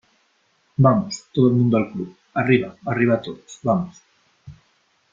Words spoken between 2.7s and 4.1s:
arriba todos, vamos!